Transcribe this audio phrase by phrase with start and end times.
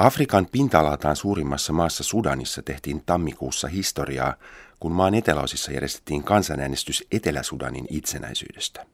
[0.00, 4.34] Afrikan pinta-alaltaan suurimmassa maassa Sudanissa tehtiin tammikuussa historiaa,
[4.80, 8.86] kun maan eteläosissa järjestettiin kansanäänestys Etelä-Sudanin itsenäisyydestä.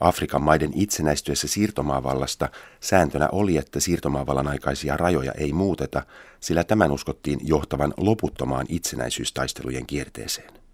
[0.00, 2.48] Afrikan maiden itsenäistyessä siirtomaavallasta
[2.80, 6.02] sääntönä oli, että siirtomaavallan aikaisia rajoja ei muuteta,
[6.40, 10.65] sillä tämän uskottiin johtavan loputtomaan itsenäisyystaistelujen kierteeseen.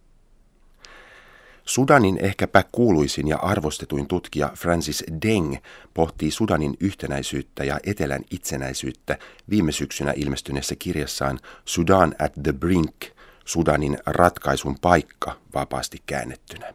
[1.65, 5.57] Sudanin ehkäpä kuuluisin ja arvostetuin tutkija Francis Deng
[5.95, 9.19] pohtii Sudanin yhtenäisyyttä ja etelän itsenäisyyttä
[9.51, 13.05] viime syksynä ilmestyneessä kirjassaan Sudan at the Brink,
[13.45, 16.75] Sudanin ratkaisun paikka vapaasti käännettynä.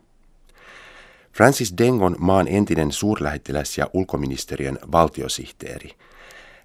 [1.33, 5.91] Francis Deng on maan entinen suurlähettiläs ja ulkoministeriön valtiosihteeri.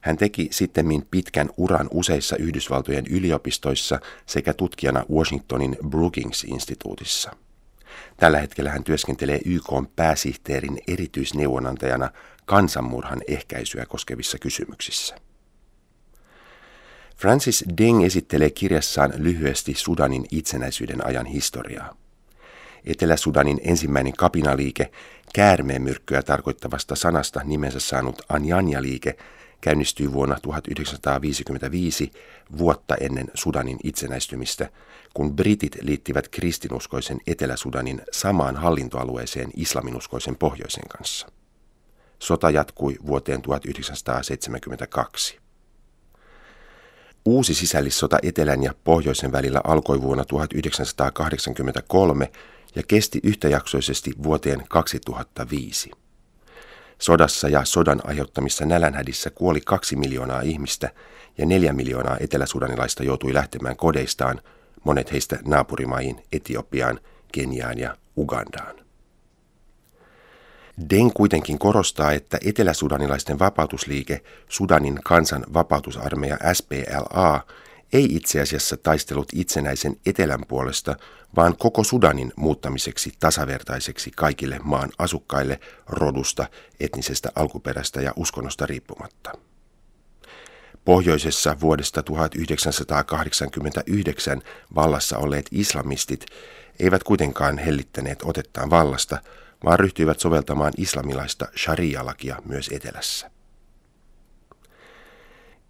[0.00, 7.36] Hän teki sitten pitkän uran useissa Yhdysvaltojen yliopistoissa sekä tutkijana Washingtonin Brookings-instituutissa.
[8.22, 12.10] Tällä hetkellä hän työskentelee YK pääsihteerin erityisneuvonantajana
[12.44, 15.16] kansanmurhan ehkäisyä koskevissa kysymyksissä.
[17.16, 21.96] Francis Deng esittelee kirjassaan lyhyesti Sudanin itsenäisyyden ajan historiaa.
[22.84, 24.90] Etelä-Sudanin ensimmäinen kapinaliike,
[25.34, 29.16] käärmeenmyrkkyä tarkoittavasta sanasta nimensä saanut Anjanja-liike,
[29.60, 32.10] käynnistyi vuonna 1955
[32.58, 34.68] vuotta ennen Sudanin itsenäistymistä,
[35.14, 41.28] kun britit liittivät kristinuskoisen Etelä-Sudanin samaan hallintoalueeseen islaminuskoisen pohjoisen kanssa.
[42.18, 45.38] Sota jatkui vuoteen 1972.
[47.24, 52.32] Uusi sisällissota etelän ja pohjoisen välillä alkoi vuonna 1983
[52.74, 55.90] ja kesti yhtäjaksoisesti vuoteen 2005.
[56.98, 60.90] Sodassa ja sodan aiheuttamissa nälänhädissä kuoli kaksi miljoonaa ihmistä
[61.38, 64.40] ja neljä miljoonaa eteläsudanilaista joutui lähtemään kodeistaan,
[64.84, 67.00] monet heistä naapurimaihin Etiopiaan,
[67.32, 68.76] Keniaan ja Ugandaan.
[70.90, 77.46] Den kuitenkin korostaa, että eteläsudanilaisten vapautusliike Sudanin kansan vapautusarmeija SPLA
[77.92, 80.96] ei itse asiassa taistellut itsenäisen etelän puolesta,
[81.36, 86.46] vaan koko Sudanin muuttamiseksi tasavertaiseksi kaikille maan asukkaille rodusta,
[86.80, 89.32] etnisestä alkuperästä ja uskonnosta riippumatta.
[90.84, 94.42] Pohjoisessa vuodesta 1989
[94.74, 96.26] vallassa olleet islamistit
[96.80, 99.18] eivät kuitenkaan hellittäneet otettaan vallasta,
[99.64, 103.30] vaan ryhtyivät soveltamaan islamilaista sharia-lakia myös etelässä.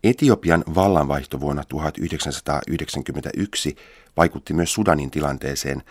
[0.04, 3.76] Etiopian vallanvaihto vuonna 1991
[4.16, 5.82] vaikutti myös Sudanin tilanteeseen,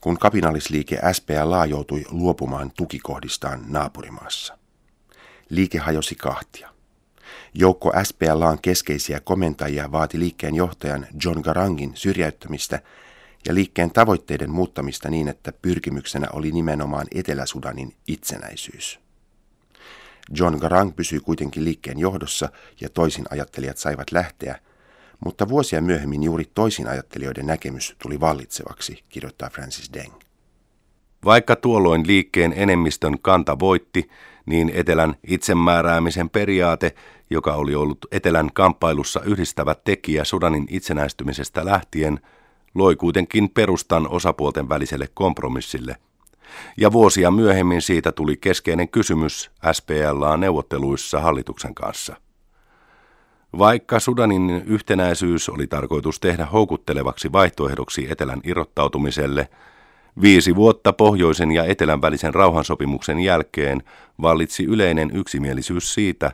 [0.00, 4.58] kun kapinallisliike SPLA joutui luopumaan tukikohdistaan naapurimaassa.
[5.50, 6.73] Liike hajosi kahtia.
[7.56, 12.80] Joukko SPLAn keskeisiä komentajia vaati liikkeen johtajan John Garangin syrjäyttämistä
[13.46, 19.00] ja liikkeen tavoitteiden muuttamista niin, että pyrkimyksenä oli nimenomaan Etelä-Sudanin itsenäisyys.
[20.30, 22.48] John Garang pysyi kuitenkin liikkeen johdossa
[22.80, 24.58] ja toisin ajattelijat saivat lähteä,
[25.24, 30.14] mutta vuosia myöhemmin juuri toisin ajattelijoiden näkemys tuli vallitsevaksi, kirjoittaa Francis Deng.
[31.24, 34.10] Vaikka tuolloin liikkeen enemmistön kanta voitti,
[34.46, 36.94] niin Etelän itsemääräämisen periaate,
[37.30, 42.20] joka oli ollut Etelän kamppailussa yhdistävä tekijä Sudanin itsenäistymisestä lähtien,
[42.74, 45.96] loi kuitenkin perustan osapuolten väliselle kompromissille–
[46.76, 52.16] ja vuosia myöhemmin siitä tuli keskeinen kysymys SPLA-neuvotteluissa hallituksen kanssa.
[53.58, 59.48] Vaikka Sudanin yhtenäisyys oli tarkoitus tehdä houkuttelevaksi vaihtoehdoksi etelän irrottautumiselle,
[60.22, 63.82] viisi vuotta pohjoisen ja etelän välisen rauhansopimuksen jälkeen
[64.22, 66.32] vallitsi yleinen yksimielisyys siitä,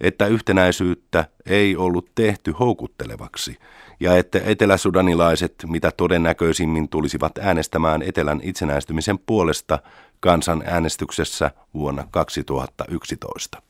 [0.00, 3.56] että yhtenäisyyttä ei ollut tehty houkuttelevaksi
[4.00, 9.78] ja että eteläsudanilaiset mitä todennäköisimmin tulisivat äänestämään etelän itsenäistymisen puolesta
[10.20, 13.62] kansanäänestyksessä vuonna 2011.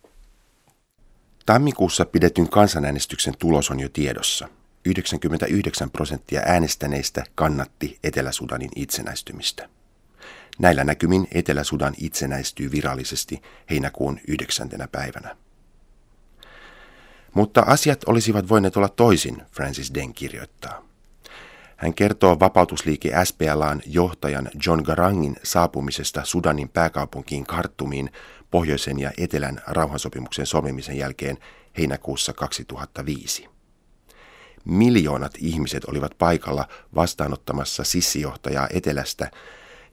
[1.46, 4.48] Tammikuussa pidetyn kansanäänestyksen tulos on jo tiedossa.
[4.84, 9.68] 99 prosenttia äänestäneistä kannatti Etelä-Sudanin itsenäistymistä.
[10.58, 14.68] Näillä näkymin Etelä-Sudan itsenäistyy virallisesti heinäkuun 9.
[14.92, 15.36] päivänä.
[17.34, 20.91] Mutta asiat olisivat voineet olla toisin, Francis Den kirjoittaa.
[21.77, 28.10] Hän kertoo vapautusliike SPLAn johtajan John Garangin saapumisesta Sudanin pääkaupunkiin Karttumiin
[28.50, 31.38] pohjoisen ja etelän rauhansopimuksen solmimisen jälkeen
[31.78, 33.59] heinäkuussa 2005.
[34.65, 39.30] Miljoonat ihmiset olivat paikalla vastaanottamassa sissijohtajaa etelästä,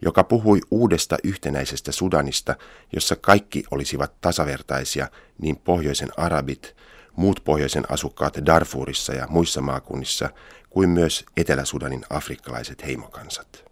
[0.01, 2.55] joka puhui uudesta yhtenäisestä Sudanista,
[2.93, 5.07] jossa kaikki olisivat tasavertaisia,
[5.41, 6.75] niin pohjoisen arabit,
[7.15, 10.29] muut pohjoisen asukkaat Darfurissa ja muissa maakunnissa
[10.69, 13.65] kuin myös Etelä-Sudanin afrikkalaiset heimokansat.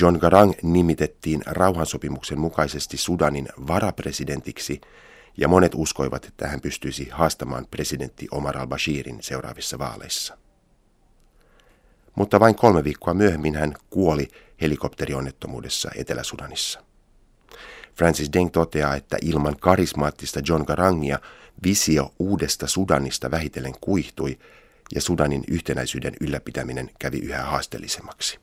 [0.00, 4.80] John Garang nimitettiin rauhansopimuksen mukaisesti Sudanin varapresidentiksi
[5.36, 10.38] ja monet uskoivat, että hän pystyisi haastamaan presidentti Omar al-Bashirin seuraavissa vaaleissa.
[12.14, 14.28] Mutta vain kolme viikkoa myöhemmin hän kuoli
[14.60, 16.84] helikopterionnettomuudessa Etelä-Sudanissa.
[17.94, 21.18] Francis Deng toteaa, että ilman karismaattista John Garangia
[21.64, 24.38] visio uudesta Sudanista vähitellen kuihtui
[24.94, 28.38] ja Sudanin yhtenäisyyden ylläpitäminen kävi yhä haasteellisemmaksi.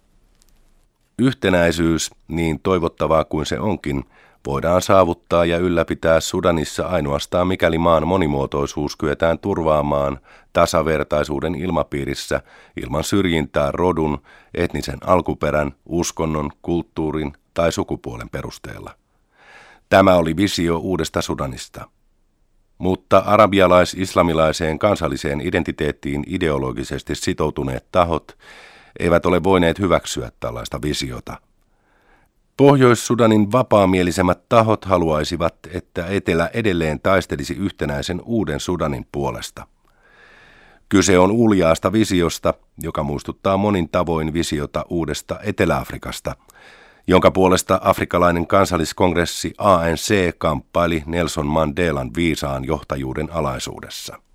[1.19, 4.03] Yhtenäisyys, niin toivottavaa kuin se onkin,
[4.47, 10.19] voidaan saavuttaa ja ylläpitää Sudanissa ainoastaan mikäli maan monimuotoisuus kyetään turvaamaan
[10.53, 12.41] tasavertaisuuden ilmapiirissä
[12.83, 14.17] ilman syrjintää rodun,
[14.53, 18.91] etnisen alkuperän, uskonnon, kulttuurin tai sukupuolen perusteella.
[19.89, 21.89] Tämä oli visio uudesta Sudanista.
[22.77, 28.37] Mutta arabialais-islamilaiseen kansalliseen identiteettiin ideologisesti sitoutuneet tahot
[28.99, 31.37] eivät ole voineet hyväksyä tällaista visiota–
[32.57, 39.67] Pohjois-Sudanin vapaamielisemmät tahot haluaisivat, että Etelä edelleen taistelisi yhtenäisen uuden Sudanin puolesta.
[40.89, 46.35] Kyse on uljaasta visiosta, joka muistuttaa monin tavoin visiota uudesta Etelä-Afrikasta,
[47.07, 54.26] jonka puolesta afrikkalainen kansalliskongressi ANC kamppaili Nelson Mandelan viisaan johtajuuden alaisuudessa.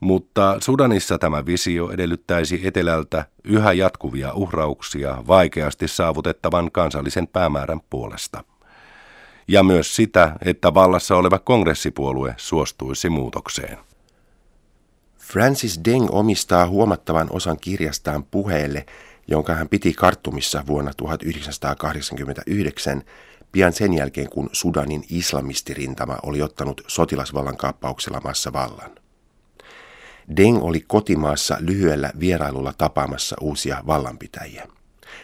[0.00, 8.44] Mutta Sudanissa tämä visio edellyttäisi etelältä yhä jatkuvia uhrauksia vaikeasti saavutettavan kansallisen päämäärän puolesta.
[9.48, 13.78] Ja myös sitä, että vallassa oleva kongressipuolue suostuisi muutokseen.
[15.18, 18.86] Francis Deng omistaa huomattavan osan kirjastaan puheelle,
[19.28, 23.02] jonka hän piti karttumissa vuonna 1989,
[23.52, 28.90] pian sen jälkeen kun Sudanin islamistirintama oli ottanut sotilasvallan kaappauksella maassa vallan.
[30.36, 34.68] Deng oli kotimaassa lyhyellä vierailulla tapaamassa uusia vallanpitäjiä.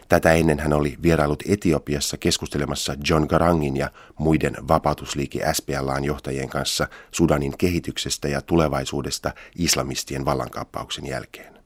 [0.09, 6.89] Tätä ennen hän oli vierailut Etiopiassa keskustelemassa John Garangin ja muiden vapautusliike SPLAn johtajien kanssa
[7.13, 11.57] Sudanin kehityksestä ja tulevaisuudesta islamistien vallankaappauksen jälkeen.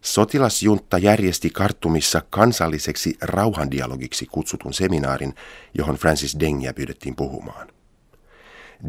[0.00, 5.34] Sotilasjuntta järjesti Kartumissa kansalliseksi rauhandialogiksi kutsutun seminaarin,
[5.74, 7.79] johon Francis Dengia pyydettiin puhumaan.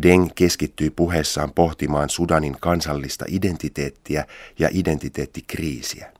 [0.02, 4.26] Deng keskittyi puheessaan pohtimaan Sudanin kansallista identiteettiä
[4.60, 6.14] ja identiteettikriisiä.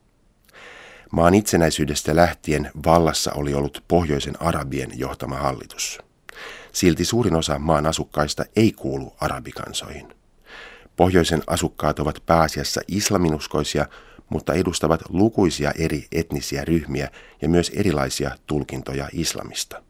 [1.12, 5.98] Maan itsenäisyydestä lähtien vallassa oli ollut pohjoisen arabien johtama hallitus.
[6.72, 10.14] Silti suurin osa maan asukkaista ei kuulu arabikansoihin.
[10.96, 13.86] Pohjoisen asukkaat ovat pääasiassa islaminuskoisia,
[14.28, 17.10] mutta edustavat lukuisia eri etnisiä ryhmiä
[17.42, 19.82] ja myös erilaisia tulkintoja islamista.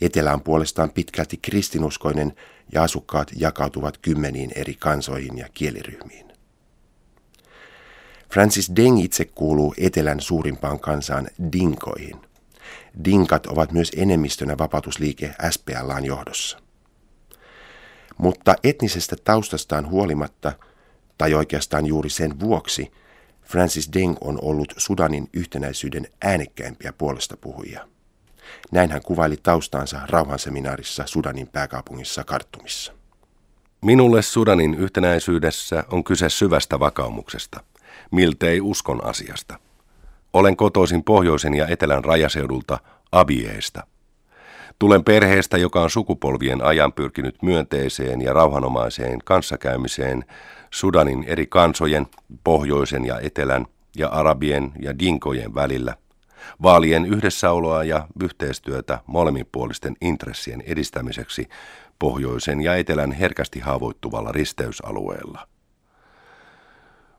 [0.00, 2.32] Etelä on puolestaan pitkälti kristinuskoinen
[2.72, 6.30] ja asukkaat jakautuvat kymmeniin eri kansoihin ja kieliryhmiin.
[8.32, 12.16] Francis Deng itse kuuluu etelän suurimpaan kansaan dinkoihin.
[13.04, 16.58] Dinkat ovat myös enemmistönä vapautusliike SPLAn johdossa.
[18.18, 20.52] Mutta etnisestä taustastaan huolimatta,
[21.18, 22.92] tai oikeastaan juuri sen vuoksi,
[23.42, 27.88] Francis Deng on ollut Sudanin yhtenäisyyden äänekkäimpiä puolestapuhujia.
[28.72, 32.92] Näin hän kuvaili taustaansa rauhanseminaarissa Sudanin pääkaupungissa Karttumissa.
[33.80, 37.60] Minulle Sudanin yhtenäisyydessä on kyse syvästä vakaumuksesta,
[38.10, 39.58] miltei uskon asiasta.
[40.32, 42.78] Olen kotoisin pohjoisen ja etelän rajaseudulta
[43.12, 43.86] Abieista.
[44.78, 50.24] Tulen perheestä, joka on sukupolvien ajan pyrkinyt myönteiseen ja rauhanomaiseen kanssakäymiseen
[50.70, 52.06] Sudanin eri kansojen,
[52.44, 55.94] pohjoisen ja etelän ja arabien ja dinkojen välillä–
[56.62, 61.48] Vaalien yhdessäoloa ja yhteistyötä molemminpuolisten intressien edistämiseksi
[61.98, 65.48] pohjoisen ja etelän herkästi haavoittuvalla risteysalueella.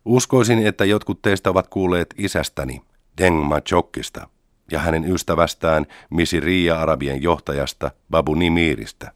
[0.06, 2.82] Uskoisin, että jotkut teistä ovat kuulleet isästäni
[3.18, 4.28] Deng Machokkista
[4.72, 9.12] ja hänen ystävästään Misiriya-arabien johtajasta Babu Nimiristä,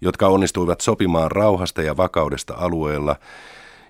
[0.00, 3.16] jotka onnistuivat sopimaan rauhasta ja vakaudesta alueella,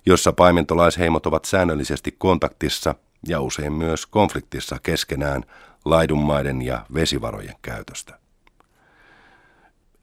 [0.06, 2.94] jossa paimentolaisheimot ovat säännöllisesti kontaktissa
[3.28, 5.42] ja usein myös konfliktissa keskenään
[5.84, 8.18] laidunmaiden ja vesivarojen käytöstä.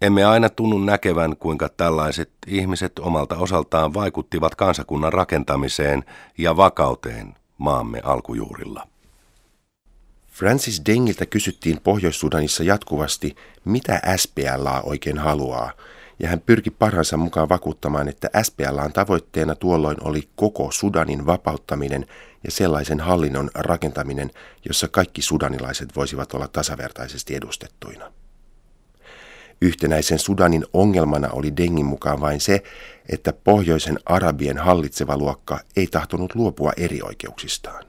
[0.02, 6.04] Emme aina tunnu näkevän, kuinka tällaiset ihmiset omalta osaltaan vaikuttivat kansakunnan rakentamiseen
[6.38, 8.88] ja vakauteen maamme alkujuurilla.
[10.32, 13.36] Francis Dengiltä kysyttiin Pohjois-Sudanissa jatkuvasti,
[13.66, 15.72] mitä SPLA oikein haluaa,
[16.22, 22.06] ja hän pyrki parhaansa mukaan vakuuttamaan, että SPLAn tavoitteena tuolloin oli koko Sudanin vapauttaminen
[22.44, 24.32] ja sellaisen hallinnon rakentaminen,
[24.68, 28.12] jossa kaikki sudanilaiset voisivat olla tasavertaisesti edustettuina.
[29.62, 32.64] Yhtenäisen Sudanin ongelmana oli Dengin mukaan vain se,
[33.10, 37.86] että pohjoisen arabien hallitseva luokka ei tahtonut luopua erioikeuksistaan.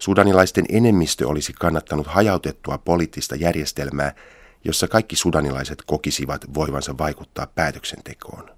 [0.00, 4.14] Sudanilaisten enemmistö olisi kannattanut hajautettua poliittista järjestelmää,
[4.64, 8.50] jossa kaikki sudanilaiset kokisivat voivansa vaikuttaa päätöksentekoon.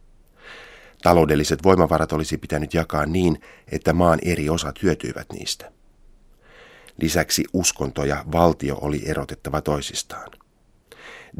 [1.02, 3.40] Taloudelliset voimavarat olisi pitänyt jakaa niin,
[3.72, 5.72] että maan eri osat hyötyivät niistä.
[7.00, 10.30] Lisäksi uskonto ja valtio oli erotettava toisistaan.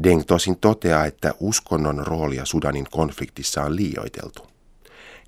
[0.03, 4.52] Deng tosin toteaa, että uskonnon roolia Sudanin konfliktissa on liioiteltu.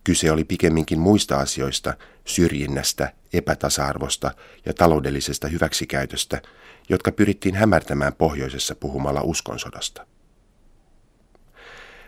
[0.06, 1.94] Kyse oli pikemminkin muista asioista,
[2.26, 4.32] syrjinnästä, epätasa-arvosta
[4.66, 6.42] ja taloudellisesta hyväksikäytöstä,
[6.90, 10.08] jotka pyrittiin hämärtämään pohjoisessa puhumalla uskonsodasta.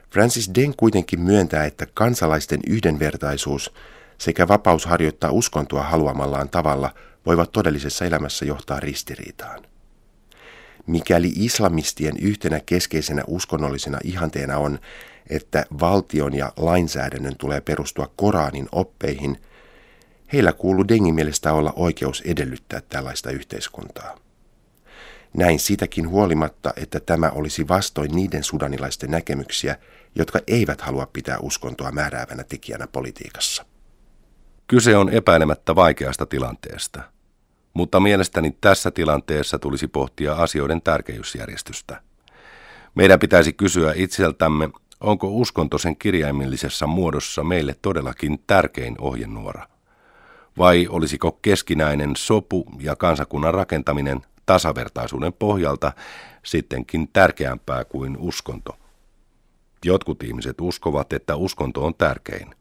[0.10, 3.74] Francis Deng kuitenkin myöntää, että kansalaisten yhdenvertaisuus
[4.18, 6.94] sekä vapaus harjoittaa uskontoa haluamallaan tavalla
[7.26, 9.64] voivat todellisessa elämässä johtaa ristiriitaan.
[10.88, 14.80] Mikäli islamistien yhtenä keskeisenä uskonnollisena ihanteena on,
[15.30, 19.42] että valtion ja lainsäädännön tulee perustua Koranin oppeihin,
[20.34, 24.18] heillä kuuluu Dengin mielestä olla oikeus edellyttää tällaista yhteiskuntaa.
[25.34, 29.76] Näin sitäkin huolimatta, että tämä olisi vastoin niiden sudanilaisten näkemyksiä,
[30.16, 33.66] jotka eivät halua pitää uskontoa määräävänä tekijänä politiikassa.
[34.68, 37.02] Kyse on epäilemättä vaikeasta tilanteesta,
[37.74, 42.02] mutta mielestäni tässä tilanteessa tulisi pohtia asioiden tärkeysjärjestystä.
[42.96, 44.70] Meidän pitäisi kysyä itseltämme,
[45.02, 49.68] onko uskonto sen kirjaimillisessa muodossa meille todellakin tärkein ohjenuora?
[50.58, 55.92] Vai olisiko keskinäinen sopu ja kansakunnan rakentaminen tasavertaisuuden pohjalta
[56.44, 58.78] sittenkin tärkeämpää kuin uskonto?
[59.86, 62.56] Jotkut ihmiset uskovat, että uskonto on tärkein.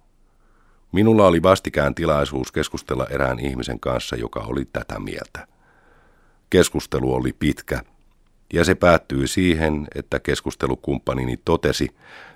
[0.92, 5.46] Minulla oli vastikään tilaisuus keskustella erään ihmisen kanssa, joka oli tätä mieltä.
[6.50, 7.82] Keskustelu oli pitkä,
[8.52, 11.88] ja se päättyi siihen, että keskustelukumppanini totesi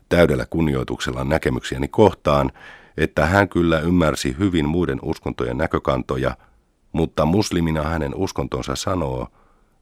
[0.08, 2.52] täydellä kunnioituksella näkemyksiäni kohtaan,
[2.96, 6.36] että hän kyllä ymmärsi hyvin muiden uskontojen näkökantoja,
[6.92, 9.28] mutta muslimina hänen uskontonsa sanoo,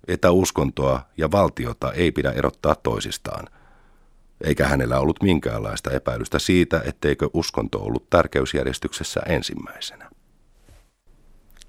[0.08, 3.46] että uskontoa ja valtiota ei pidä erottaa toisistaan–
[4.44, 10.07] eikä hänellä ollut minkäänlaista epäilystä siitä, etteikö uskonto ollut tärkeysjärjestyksessä ensimmäisenä.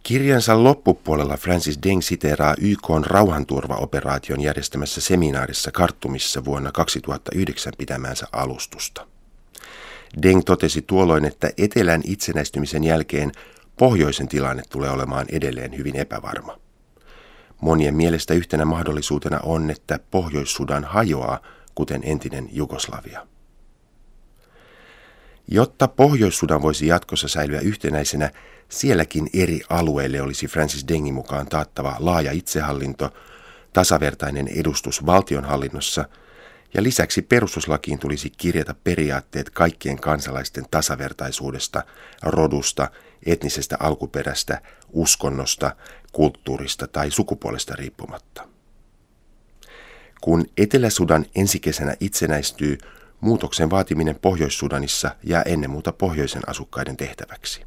[0.04, 9.08] Kirjansa loppupuolella Francis Deng siteeraa YK rauhanturvaoperaation järjestämässä seminaarissa Karttumissa vuonna 2009 pitämäänsä alustusta.
[10.22, 13.32] Deng totesi tuolloin, että etelän itsenäistymisen jälkeen
[13.78, 16.60] pohjoisen tilanne tulee olemaan edelleen hyvin epävarma.
[17.62, 21.40] Monien mielestä yhtenä mahdollisuutena on, että Pohjois-Sudan hajoaa
[21.76, 23.28] kuten entinen Jugoslavia.
[25.52, 28.32] Jotta Pohjois-Sudan voisi jatkossa säilyä yhtenäisenä,
[28.70, 33.14] sielläkin eri alueille olisi Francis Dengin mukaan taattava laaja itsehallinto,
[33.74, 36.06] tasavertainen edustus valtionhallinnossa
[36.74, 41.84] ja lisäksi perustuslakiin tulisi kirjata periaatteet kaikkien kansalaisten tasavertaisuudesta,
[42.24, 42.92] rodusta,
[43.26, 45.76] etnisestä alkuperästä, uskonnosta,
[46.12, 48.48] kulttuurista tai sukupuolesta riippumatta.
[50.22, 52.78] Kun Etelä-Sudan ensi kesänä itsenäistyy,
[53.22, 57.62] muutoksen vaatiminen Pohjois-Sudanissa jää ennen muuta pohjoisen asukkaiden tehtäväksi.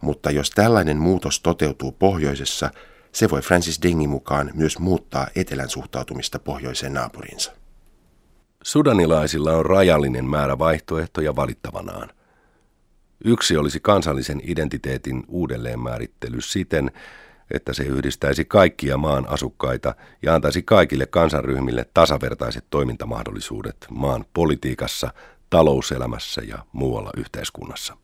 [0.00, 2.70] Mutta jos tällainen muutos toteutuu pohjoisessa,
[3.12, 7.52] se voi Francis Dengin mukaan myös muuttaa etelän suhtautumista pohjoiseen naapurinsa.
[8.62, 12.10] Sudanilaisilla on rajallinen määrä vaihtoehtoja valittavanaan.
[13.24, 16.90] Yksi olisi kansallisen identiteetin uudelleenmäärittely siten,
[17.52, 25.12] että se yhdistäisi kaikkia maan asukkaita ja antaisi kaikille kansanryhmille tasavertaiset toimintamahdollisuudet maan politiikassa,
[25.50, 27.96] talouselämässä ja muualla yhteiskunnassa.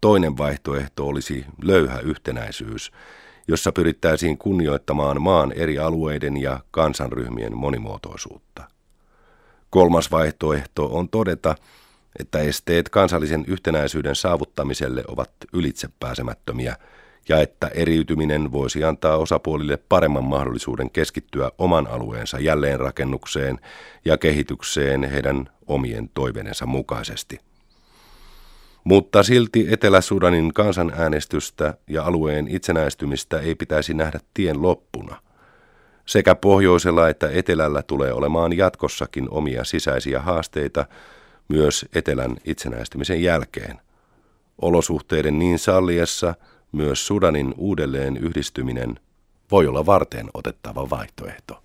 [0.00, 2.92] Toinen vaihtoehto olisi löyhä yhtenäisyys,
[3.48, 8.64] jossa pyrittäisiin kunnioittamaan maan eri alueiden ja kansanryhmien monimuotoisuutta.
[9.70, 11.54] Kolmas vaihtoehto on todeta,
[12.18, 16.76] että esteet kansallisen yhtenäisyyden saavuttamiselle ovat ylitsepääsemättömiä–
[17.28, 23.58] ja että eriytyminen voisi antaa osapuolille paremman mahdollisuuden keskittyä oman alueensa jälleenrakennukseen
[24.04, 27.38] ja kehitykseen heidän omien toiveensa mukaisesti.
[28.84, 35.16] Mutta silti Etelä-Sudanin kansanäänestystä ja alueen itsenäistymistä ei pitäisi nähdä tien loppuna.
[36.06, 40.86] Sekä pohjoisella että etelällä tulee olemaan jatkossakin omia sisäisiä haasteita
[41.48, 43.80] myös etelän itsenäistymisen jälkeen.
[44.62, 46.34] Olosuhteiden niin salliessa–
[46.74, 49.00] myös Sudanin uudelleen yhdistyminen
[49.50, 51.63] voi olla varten otettava vaihtoehto.